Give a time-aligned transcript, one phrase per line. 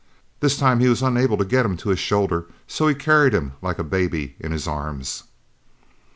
[0.39, 3.51] This time, he was unable to get him to his shoulder so he carried him
[3.61, 5.25] like a baby in his arms.